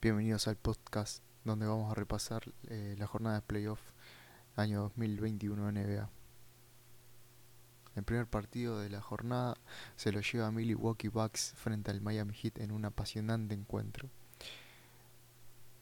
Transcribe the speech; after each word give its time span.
Bienvenidos 0.00 0.46
al 0.46 0.54
podcast 0.54 1.24
donde 1.44 1.66
vamos 1.66 1.90
a 1.90 1.94
repasar 1.96 2.44
eh, 2.68 2.94
la 3.00 3.08
jornada 3.08 3.34
de 3.34 3.42
playoff 3.42 3.80
año 4.54 4.82
2021 4.82 5.72
NBA. 5.72 6.08
El 7.96 8.04
primer 8.04 8.28
partido 8.28 8.78
de 8.78 8.90
la 8.90 9.00
jornada 9.00 9.56
se 9.96 10.12
lo 10.12 10.20
lleva 10.20 10.52
Milwaukee 10.52 11.08
Bucks 11.08 11.52
frente 11.56 11.90
al 11.90 12.00
Miami 12.00 12.32
Heat 12.32 12.60
en 12.60 12.70
un 12.70 12.84
apasionante 12.84 13.56
encuentro. 13.56 14.08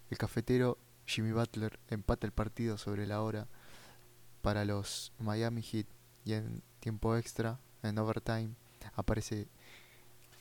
El 0.08 0.16
cafetero 0.16 0.78
Jimmy 1.04 1.32
Butler 1.32 1.78
empata 1.90 2.26
el 2.26 2.32
partido 2.32 2.78
sobre 2.78 3.06
la 3.06 3.20
hora 3.20 3.48
para 4.40 4.64
los 4.64 5.12
Miami 5.18 5.60
Heat 5.60 5.88
y 6.24 6.32
en 6.32 6.62
tiempo 6.80 7.16
extra, 7.16 7.60
en 7.82 7.98
overtime, 7.98 8.54
aparece 8.94 9.46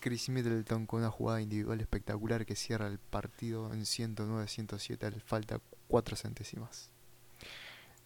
Chris 0.05 0.29
Middleton 0.29 0.85
con 0.85 0.99
una 0.99 1.09
jugada 1.09 1.41
individual 1.41 1.81
espectacular 1.81 2.45
que 2.45 2.55
cierra 2.55 2.85
el 2.85 2.99
partido 2.99 3.73
en 3.73 3.85
109-107 3.85 5.03
al 5.03 5.19
falta 5.19 5.59
4 5.87 6.15
centésimas. 6.15 6.91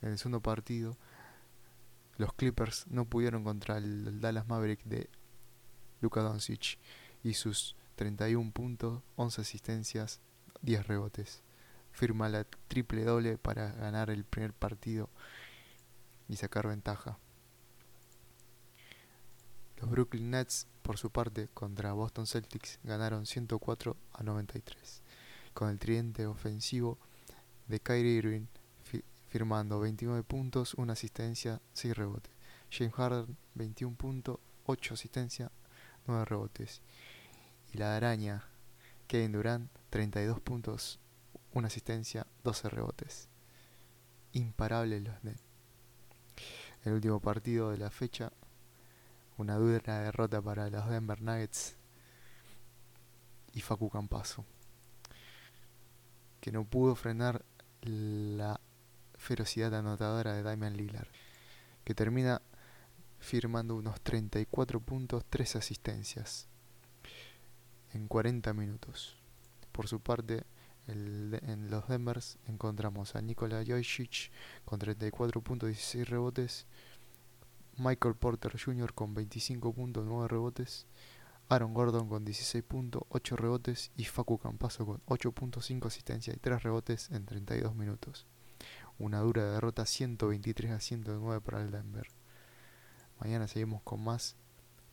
En 0.02 0.12
el 0.12 0.18
segundo 0.18 0.40
partido, 0.40 0.96
los 2.16 2.32
Clippers 2.32 2.88
no 2.88 3.04
pudieron 3.04 3.44
contra 3.44 3.80
el 3.80 4.22
Dallas 4.22 4.48
Maverick 4.48 4.82
de 4.86 5.09
Luka 6.00 6.22
Doncic 6.22 6.80
y 7.22 7.34
sus 7.34 7.76
31 7.98 8.50
puntos, 8.54 9.04
11 9.18 9.42
asistencias, 9.42 10.22
10 10.62 10.88
rebotes. 10.88 11.44
Firma 11.92 12.30
la 12.30 12.45
triple 12.70 13.04
doble 13.04 13.38
para 13.38 13.73
ganar 13.73 14.09
el 14.09 14.23
primer 14.23 14.54
partido 14.54 15.09
y 16.30 16.38
sacar 16.38 16.66
ventaja. 16.66 17.20
Los 19.90 19.96
Brooklyn 19.96 20.30
Nets, 20.30 20.68
por 20.84 21.00
su 21.00 21.10
parte, 21.10 21.48
contra 21.48 21.94
Boston 21.94 22.28
Celtics 22.28 22.78
ganaron 22.84 23.26
104 23.26 23.98
a 24.14 24.22
93, 24.22 25.02
con 25.56 25.68
el 25.68 25.80
tridente 25.80 26.28
ofensivo 26.28 27.00
de 27.68 27.80
Kyrie 27.80 28.18
Irving 28.18 28.46
firmando 29.30 29.80
29 29.80 30.22
puntos, 30.22 30.76
una 30.76 30.94
asistencia, 30.94 31.59
6 31.73 31.98
rebotes. 31.98 32.31
James 32.72 32.94
Harden, 32.94 33.36
21 33.56 33.96
puntos, 33.96 34.38
8 34.68 34.94
asistencias, 34.94 35.50
9 36.06 36.24
rebotes. 36.24 36.84
Y 37.74 37.80
la 37.80 37.96
araña, 37.96 38.44
Kevin 39.08 39.31
Durant, 39.31 39.72
32 39.90 40.40
puntos, 40.40 41.00
una 41.52 41.66
asistencia, 41.66 42.28
12 42.44 42.70
rebotes. 42.70 43.28
Imparables 44.34 45.02
los 45.02 45.24
Nets. 45.24 45.42
El 46.86 46.94
último 46.94 47.20
partido 47.20 47.72
de 47.72 47.80
la 47.80 47.90
fecha 47.90 48.31
una 49.40 49.56
dura 49.56 50.02
derrota 50.02 50.42
para 50.42 50.70
los 50.70 50.90
Denver 50.90 51.22
Nuggets 51.22 51.78
y 53.54 53.62
Facu 53.62 53.90
Campaso, 53.90 54.46
que 56.42 56.52
no 56.52 56.66
pudo 56.66 56.96
frenar 56.96 57.46
la 57.81 58.59
ferocidad 59.16 59.73
anotadora 59.73 60.34
de 60.34 60.44
Damian 60.44 60.76
Lillard, 60.76 61.08
que 61.86 61.96
termina 61.96 62.42
firmando 63.20 63.76
unos 63.76 64.02
34 64.02 64.81
puntos, 64.81 65.23
3 65.30 65.56
asistencias 65.56 66.48
en 67.94 68.08
40 68.08 68.53
minutos. 68.53 69.18
Por 69.72 69.88
su 69.88 70.02
parte, 70.02 70.44
en 70.88 71.70
los 71.70 71.88
Denvers 71.88 72.38
encontramos 72.46 73.16
a 73.16 73.22
Nikola 73.22 73.64
Jojic 73.66 74.31
con 74.66 74.80
34 74.80 75.42
puntos, 75.42 75.70
16 75.70 76.09
rebotes, 76.09 76.68
Michael 77.80 78.16
Porter 78.16 78.59
Jr. 78.59 78.94
con 78.94 79.13
25 79.13 79.73
puntos, 79.73 80.05
9 80.05 80.27
rebotes, 80.27 80.85
Aaron 81.47 81.73
Gordon 81.73 82.08
con 82.08 82.25
16 82.25 82.63
puntos, 82.63 83.03
8 83.09 83.35
rebotes 83.35 83.91
y 83.97 84.05
Facu 84.05 84.38
Campaso 84.38 84.85
con 84.85 85.02
8.5 85.08 85.88
asistencias 85.88 86.35
y 86.35 86.39
3 86.39 86.61
rebotes 86.61 87.09
en 87.11 87.25
32 87.25 87.75
minutos. 87.75 88.27
Una 89.00 89.19
dura 89.19 89.52
derrota 89.52 89.85
123 89.85 90.72
a 90.72 90.80
109 90.80 91.41
para 91.41 91.61
el 91.61 91.72
Denver. 91.72 92.07
Mañana 93.19 93.47
seguimos 93.47 93.81
con 93.81 94.03
más 94.03 94.35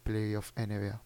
Playoff 0.03 0.53
NBA. 0.57 1.06